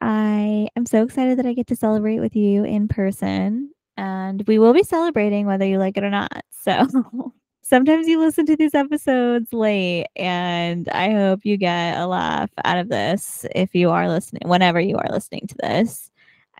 I 0.00 0.68
am 0.76 0.86
so 0.86 1.04
excited 1.04 1.38
that 1.38 1.46
I 1.46 1.52
get 1.54 1.66
to 1.68 1.76
celebrate 1.76 2.20
with 2.20 2.34
you 2.36 2.64
in 2.64 2.88
person, 2.88 3.70
and 3.96 4.42
we 4.46 4.58
will 4.58 4.72
be 4.72 4.82
celebrating 4.82 5.46
whether 5.46 5.66
you 5.66 5.78
like 5.78 5.96
it 5.96 6.04
or 6.04 6.10
not. 6.10 6.44
So 6.50 6.86
sometimes 7.62 8.08
you 8.08 8.18
listen 8.20 8.46
to 8.46 8.56
these 8.56 8.74
episodes 8.74 9.52
late, 9.52 10.06
and 10.16 10.88
I 10.88 11.10
hope 11.10 11.40
you 11.44 11.56
get 11.56 11.98
a 11.98 12.06
laugh 12.06 12.50
out 12.64 12.78
of 12.78 12.88
this 12.88 13.46
if 13.54 13.74
you 13.74 13.90
are 13.90 14.08
listening, 14.08 14.42
whenever 14.46 14.80
you 14.80 14.96
are 14.96 15.10
listening 15.10 15.46
to 15.48 15.56
this. 15.62 16.10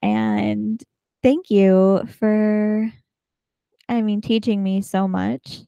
And 0.03 0.83
thank 1.23 1.51
you 1.51 2.07
for, 2.19 2.93
I 3.89 4.03
mean, 4.03 4.21
teaching 4.21 4.63
me 4.63 4.83
so 4.83 5.09
much 5.09 5.61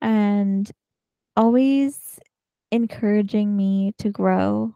and 0.00 0.70
always 1.36 2.18
encouraging 2.70 3.56
me 3.56 3.92
to 3.98 4.10
grow 4.10 4.74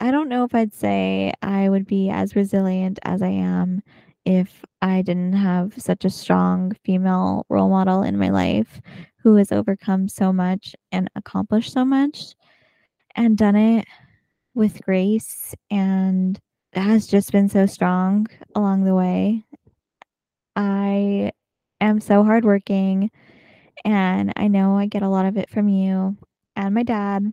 I 0.00 0.10
don't 0.10 0.28
know 0.28 0.44
if 0.44 0.54
I'd 0.54 0.74
say 0.74 1.32
I 1.42 1.68
would 1.68 1.86
be 1.86 2.08
as 2.10 2.34
resilient 2.36 2.98
as 3.02 3.22
I 3.22 3.28
am 3.28 3.82
if 4.26 4.64
I 4.82 5.02
didn't 5.02 5.34
have 5.34 5.74
such 5.78 6.04
a 6.04 6.10
strong 6.10 6.72
female 6.84 7.46
role 7.48 7.70
model 7.70 8.02
in 8.02 8.18
my 8.18 8.30
life 8.30 8.80
who 9.22 9.36
has 9.36 9.52
overcome 9.52 10.08
so 10.08 10.32
much 10.32 10.76
and 10.92 11.10
accomplished 11.16 11.72
so 11.72 11.84
much 11.84 12.34
and 13.16 13.38
done 13.38 13.56
it 13.56 13.86
with 14.54 14.82
grace 14.82 15.54
and 15.70 16.38
has 16.74 17.06
just 17.06 17.32
been 17.32 17.48
so 17.48 17.66
strong 17.66 18.26
along 18.54 18.84
the 18.84 18.94
way. 18.94 19.46
I 20.56 21.32
am 21.80 22.00
so 22.00 22.24
hardworking 22.24 23.10
and 23.84 24.32
I 24.36 24.48
know 24.48 24.76
I 24.76 24.86
get 24.86 25.02
a 25.02 25.08
lot 25.08 25.26
of 25.26 25.38
it 25.38 25.50
from 25.50 25.68
you 25.68 26.16
and 26.56 26.74
my 26.74 26.82
dad 26.82 27.32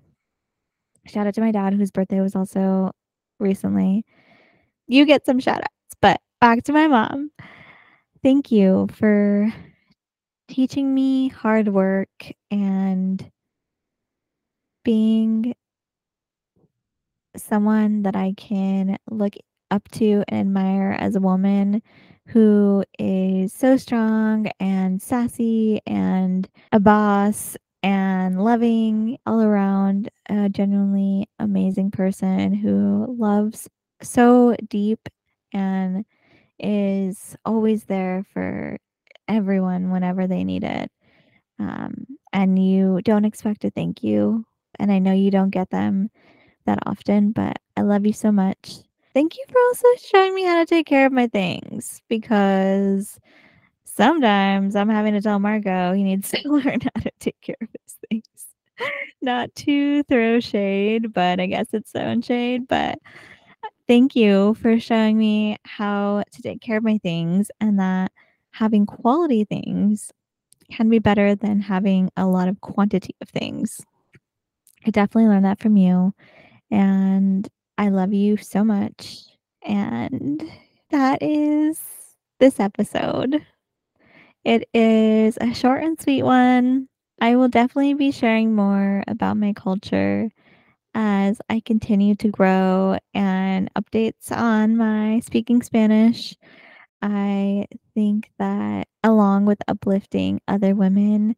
Shout 1.05 1.27
out 1.27 1.35
to 1.35 1.41
my 1.41 1.51
dad, 1.51 1.73
whose 1.73 1.91
birthday 1.91 2.21
was 2.21 2.35
also 2.35 2.91
recently. 3.39 4.05
You 4.87 5.05
get 5.05 5.25
some 5.25 5.39
shout 5.39 5.61
but 5.61 5.72
back 6.43 6.61
to 6.61 6.73
my 6.73 6.87
mom. 6.87 7.31
Thank 8.21 8.51
you 8.51 8.89
for 8.91 9.47
teaching 10.49 10.93
me 10.93 11.29
hard 11.29 11.69
work 11.69 12.09
and 12.51 13.31
being 14.83 15.55
someone 17.37 18.03
that 18.03 18.17
I 18.17 18.33
can 18.35 18.97
look 19.09 19.35
up 19.71 19.89
to 19.91 20.25
and 20.27 20.41
admire 20.41 20.97
as 20.99 21.15
a 21.15 21.21
woman 21.21 21.81
who 22.27 22.83
is 22.99 23.53
so 23.53 23.77
strong 23.77 24.51
and 24.59 25.01
sassy 25.01 25.79
and 25.87 26.49
a 26.73 26.79
boss 26.81 27.55
and 27.83 28.43
loving 28.43 29.17
all 29.25 29.41
around, 29.41 30.09
a 30.27 30.49
genuinely 30.49 31.25
amazing 31.39 31.91
person 31.91 32.53
who 32.53 33.15
loves 33.17 33.69
so 34.01 34.57
deep 34.67 35.07
and 35.53 36.03
is 36.63 37.35
always 37.45 37.83
there 37.83 38.25
for 38.33 38.77
everyone 39.27 39.91
whenever 39.91 40.25
they 40.25 40.43
need 40.43 40.63
it. 40.63 40.89
Um, 41.59 42.05
and 42.31 42.57
you 42.57 43.01
don't 43.03 43.25
expect 43.25 43.65
a 43.65 43.69
thank 43.69 44.01
you. 44.01 44.45
And 44.79 44.91
I 44.91 44.99
know 44.99 45.13
you 45.13 45.29
don't 45.29 45.51
get 45.51 45.69
them 45.69 46.09
that 46.65 46.79
often, 46.85 47.31
but 47.31 47.59
I 47.77 47.81
love 47.81 48.05
you 48.05 48.13
so 48.13 48.31
much. 48.31 48.77
Thank 49.13 49.37
you 49.37 49.43
for 49.47 49.59
also 49.67 49.87
showing 50.07 50.33
me 50.33 50.43
how 50.43 50.59
to 50.59 50.65
take 50.65 50.87
care 50.87 51.05
of 51.05 51.11
my 51.11 51.27
things 51.27 52.01
because 52.09 53.19
sometimes 53.85 54.75
I'm 54.75 54.89
having 54.89 55.13
to 55.13 55.21
tell 55.21 55.37
Marco 55.39 55.93
he 55.93 56.03
needs 56.03 56.31
to 56.31 56.41
learn 56.45 56.79
how 56.81 57.01
to 57.01 57.11
take 57.19 57.39
care 57.41 57.57
of 57.61 57.67
his 57.83 57.95
things. 58.09 58.25
Not 59.21 59.53
to 59.55 60.03
throw 60.03 60.39
shade, 60.39 61.13
but 61.13 61.39
I 61.39 61.45
guess 61.45 61.67
it's 61.73 61.95
own 61.95 62.21
shade. 62.21 62.67
But 62.67 62.97
thank 63.87 64.15
you 64.15 64.55
for 64.55 64.79
showing 64.79 65.17
me 65.17 65.57
how 65.65 66.23
to 66.31 66.41
take 66.41 66.61
care 66.61 66.77
of 66.77 66.83
my 66.83 66.97
things 66.99 67.49
and 67.59 67.79
that 67.79 68.11
having 68.51 68.85
quality 68.85 69.43
things 69.45 70.11
can 70.71 70.89
be 70.89 70.99
better 70.99 71.35
than 71.35 71.59
having 71.59 72.09
a 72.17 72.25
lot 72.25 72.47
of 72.47 72.61
quantity 72.61 73.15
of 73.21 73.29
things. 73.29 73.81
I 74.85 74.91
definitely 74.91 75.29
learned 75.29 75.45
that 75.45 75.59
from 75.59 75.77
you. 75.77 76.13
And 76.71 77.47
I 77.77 77.89
love 77.89 78.13
you 78.13 78.37
so 78.37 78.63
much. 78.63 79.25
And 79.63 80.43
that 80.91 81.21
is 81.21 81.81
this 82.39 82.59
episode. 82.59 83.45
It 84.43 84.67
is 84.73 85.37
a 85.39 85.53
short 85.53 85.83
and 85.83 85.99
sweet 85.99 86.23
one. 86.23 86.87
I 87.21 87.35
will 87.35 87.47
definitely 87.47 87.93
be 87.93 88.11
sharing 88.11 88.55
more 88.55 89.03
about 89.07 89.37
my 89.37 89.53
culture 89.53 90.29
as 90.93 91.41
I 91.49 91.59
continue 91.59 92.15
to 92.15 92.27
grow 92.29 92.97
and 93.13 93.69
updates 93.75 94.31
on 94.31 94.77
my 94.77 95.19
speaking 95.21 95.61
Spanish. 95.61 96.35
I 97.01 97.67
think 97.93 98.31
that 98.39 98.87
along 99.03 99.45
with 99.45 99.61
uplifting 99.67 100.39
other 100.47 100.75
women, 100.75 101.35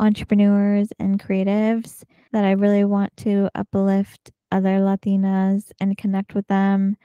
entrepreneurs, 0.00 0.88
and 0.98 1.20
creatives, 1.22 2.04
that 2.32 2.44
I 2.44 2.52
really 2.52 2.84
want 2.84 3.16
to 3.18 3.48
uplift 3.54 4.30
other 4.52 4.78
Latinas 4.78 5.70
and 5.80 5.96
connect 5.96 6.34
with 6.34 6.46
them. 6.46 6.96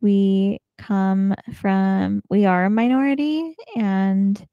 We 0.00 0.60
come 0.78 1.34
from, 1.54 2.22
we 2.30 2.44
are 2.44 2.66
a 2.66 2.70
minority 2.70 3.56
and 3.76 4.46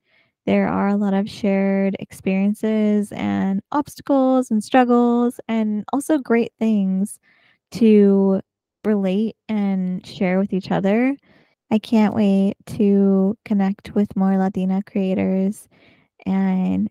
there 0.46 0.68
are 0.68 0.90
a 0.90 0.98
lot 0.98 1.14
of 1.14 1.30
shared 1.30 1.96
experiences 2.00 3.12
and 3.12 3.62
obstacles 3.72 4.52
and 4.52 4.64
struggles 4.64 5.40
and 5.48 5.84
also 5.94 6.18
great 6.20 6.54
things 6.60 7.20
to 7.72 8.42
relate 8.86 9.36
and 9.50 10.06
share 10.06 10.40
with 10.40 10.54
each 10.54 10.72
other. 10.72 11.16
I 11.72 11.80
can't 11.80 12.16
wait 12.16 12.56
to 12.78 13.38
connect 13.46 13.96
with 13.96 14.16
more 14.16 14.38
Latina 14.38 14.82
creators 14.86 15.68
and 16.26 16.90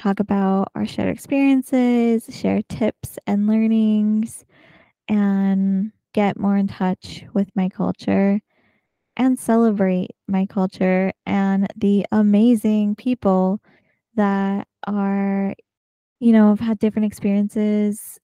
talk 0.00 0.20
about 0.20 0.68
our 0.74 0.86
shared 0.86 1.10
experiences, 1.10 2.28
share 2.32 2.62
tips 2.68 3.18
and 3.26 3.46
learnings, 3.46 4.44
and 5.08 5.92
get 6.14 6.38
more 6.38 6.56
in 6.56 6.68
touch 6.68 7.24
with 7.34 7.50
my 7.56 7.68
culture 7.68 8.40
and 9.16 9.38
celebrate 9.38 10.10
my 10.28 10.46
culture 10.46 11.12
and 11.26 11.68
the 11.76 12.06
amazing 12.12 12.96
people 12.96 13.60
that 14.16 14.66
are, 14.86 15.54
you 16.20 16.32
know, 16.32 16.48
have 16.50 16.60
had 16.60 16.78
different 16.78 17.06
experiences, 17.06 18.18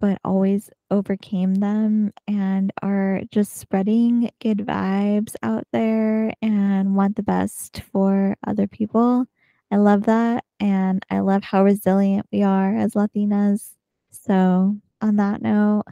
but 0.00 0.18
always 0.24 0.70
overcame 0.90 1.56
them 1.56 2.12
and 2.26 2.72
are 2.82 3.22
just 3.30 3.56
spreading 3.56 4.30
good 4.40 4.58
vibes 4.58 5.34
out 5.42 5.66
there 5.72 6.32
and 6.42 6.94
want 6.96 7.16
the 7.16 7.22
best 7.22 7.82
for 7.92 8.36
other 8.46 8.66
people. 8.66 9.26
I 9.70 9.76
love 9.76 10.04
that. 10.04 10.44
And 10.60 11.04
I 11.10 11.20
love 11.20 11.44
how 11.44 11.64
resilient 11.64 12.26
we 12.32 12.42
are 12.42 12.76
as 12.76 12.94
Latinas. 12.94 13.72
So, 14.10 14.76
on 15.00 15.16
that 15.16 15.42
note, 15.42 15.84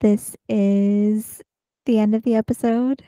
this 0.00 0.36
is 0.48 1.42
the 1.86 1.98
end 1.98 2.14
of 2.14 2.22
the 2.22 2.34
episode. 2.34 3.02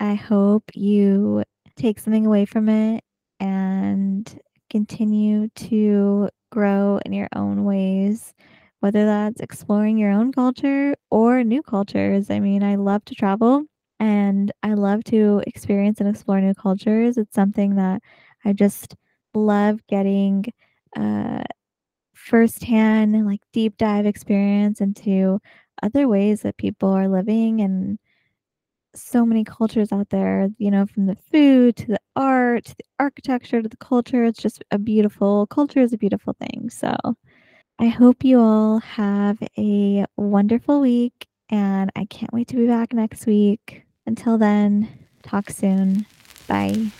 I 0.00 0.14
hope 0.14 0.64
you 0.74 1.42
take 1.76 1.98
something 1.98 2.26
away 2.26 2.44
from 2.44 2.68
it 2.68 3.04
and 3.40 4.40
continue 4.70 5.48
to 5.48 6.28
grow 6.50 6.98
in 7.04 7.12
your 7.12 7.28
own 7.34 7.64
ways, 7.64 8.32
whether 8.80 9.04
that's 9.04 9.40
exploring 9.40 9.98
your 9.98 10.12
own 10.12 10.32
culture 10.32 10.94
or 11.10 11.42
new 11.44 11.62
cultures. 11.62 12.30
I 12.30 12.40
mean, 12.40 12.62
I 12.62 12.76
love 12.76 13.04
to 13.06 13.14
travel 13.14 13.64
and 14.00 14.52
I 14.62 14.74
love 14.74 15.04
to 15.04 15.42
experience 15.46 16.00
and 16.00 16.08
explore 16.08 16.40
new 16.40 16.54
cultures. 16.54 17.18
It's 17.18 17.34
something 17.34 17.76
that 17.76 18.02
I 18.44 18.52
just 18.52 18.94
love 19.34 19.80
getting 19.88 20.44
uh, 20.96 21.42
firsthand, 22.14 23.26
like 23.26 23.40
deep 23.52 23.76
dive 23.78 24.06
experience 24.06 24.80
into 24.80 25.40
other 25.82 26.08
ways 26.08 26.42
that 26.42 26.56
people 26.56 26.90
are 26.90 27.08
living 27.08 27.60
and 27.60 27.98
so 29.02 29.24
many 29.24 29.44
cultures 29.44 29.92
out 29.92 30.10
there, 30.10 30.48
you 30.58 30.70
know, 30.70 30.86
from 30.86 31.06
the 31.06 31.16
food 31.30 31.76
to 31.76 31.86
the 31.86 32.00
art, 32.16 32.66
to 32.66 32.76
the 32.76 32.84
architecture 32.98 33.62
to 33.62 33.68
the 33.68 33.76
culture. 33.76 34.24
It's 34.24 34.42
just 34.42 34.62
a 34.70 34.78
beautiful 34.78 35.46
culture 35.46 35.80
is 35.80 35.92
a 35.92 35.98
beautiful 35.98 36.34
thing. 36.40 36.70
So 36.70 36.96
I 37.78 37.86
hope 37.86 38.24
you 38.24 38.40
all 38.40 38.80
have 38.80 39.38
a 39.56 40.04
wonderful 40.16 40.80
week, 40.80 41.26
and 41.48 41.90
I 41.94 42.06
can't 42.06 42.32
wait 42.32 42.48
to 42.48 42.56
be 42.56 42.66
back 42.66 42.92
next 42.92 43.26
week. 43.26 43.82
Until 44.06 44.38
then, 44.38 45.06
talk 45.22 45.50
soon. 45.50 46.06
Bye. 46.46 46.90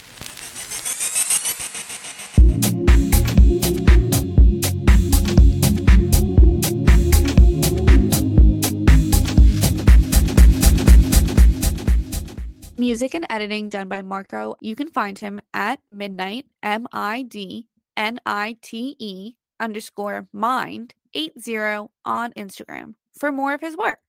Music 12.89 13.15
and 13.15 13.27
editing 13.29 13.69
done 13.69 13.87
by 13.87 14.01
Marco. 14.01 14.55
You 14.63 14.75
can 14.75 14.89
find 14.89 15.19
him 15.19 15.43
at 15.53 15.79
midnight, 15.93 16.47
M 16.63 16.87
I 16.91 17.21
D 17.21 17.67
N 17.99 18.19
I 18.25 18.57
T 18.63 18.97
E 18.99 19.35
underscore 19.61 20.27
mind 20.33 20.95
80 21.13 21.59
on 22.07 22.33
Instagram 22.33 22.95
for 23.13 23.31
more 23.31 23.53
of 23.53 23.61
his 23.61 23.77
work. 23.77 24.08